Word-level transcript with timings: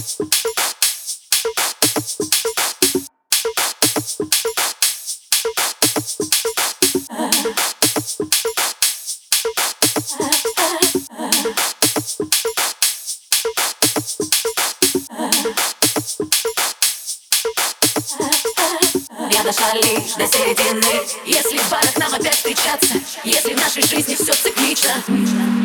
Я 0.00 0.06
дошла 19.44 19.74
лишь 19.74 20.14
до 20.14 20.26
середины. 20.26 20.82
Если 21.26 21.58
в 21.58 21.70
барах 21.70 21.96
нам 21.98 22.14
опять 22.14 22.36
встречаться 22.36 22.94
Если 23.24 23.52
в 23.52 23.58
нашей 23.58 23.82
жизни 23.82 24.14
все 24.14 24.32
циклично 24.32 25.59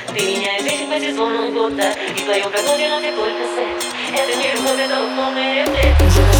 Ты 0.14 0.24
меняешь 0.24 0.62
вещи 0.62 0.86
по 0.86 0.98
сезону 1.00 1.52
года 1.52 1.92
И 2.16 2.20
в 2.20 2.24
твоем 2.24 2.50
прогнозе 2.50 2.88
на 2.88 3.00
все 3.00 3.12
только 3.12 3.44
секс 3.54 3.86
Это 4.12 4.38
не 4.38 4.52
любовь, 4.52 4.80
это 4.80 5.02
условный 5.04 5.62
рефлекс 5.62 6.39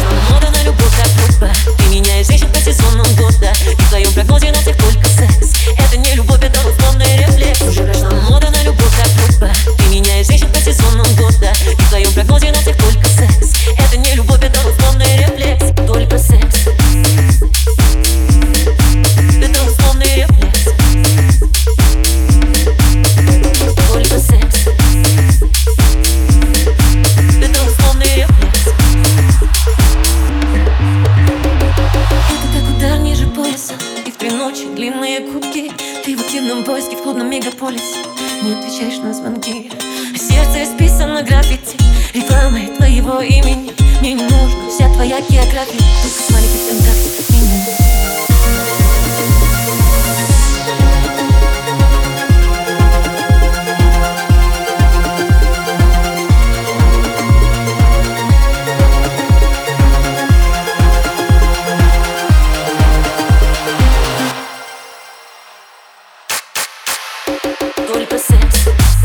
пояса 33.52 33.74
И 34.06 34.10
в 34.10 34.16
три 34.16 34.30
ночи 34.30 34.64
длинные 34.74 35.20
гудки. 35.20 35.72
Ты 36.04 36.16
в 36.16 36.20
активном 36.20 36.64
поиске 36.64 36.96
в 36.96 37.02
клубном 37.02 37.30
мегаполисе 37.30 37.98
Не 38.42 38.54
отвечаешь 38.54 38.98
на 38.98 39.12
звонки. 39.14 39.70
Сердце 40.16 40.64
исписано 40.64 41.22
граффити 41.22 41.76
Рекламой 42.14 42.68
твоего 42.68 43.20
имени. 43.20 43.72
Мне 44.00 44.14
не 44.14 44.22
нужна 44.22 44.68
вся 44.68 44.92
твоя 44.92 45.20
география 45.20 45.78
Только 46.02 46.22
ВКонтакте 46.24 46.41
100%. 67.92 69.01